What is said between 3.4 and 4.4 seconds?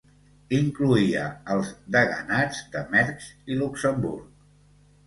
i Luxemburg.